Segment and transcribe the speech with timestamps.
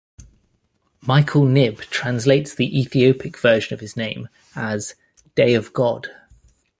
[1.01, 4.95] Michael Knibb translates the Ethiopic version of his name as
[5.35, 6.07] "Day of God".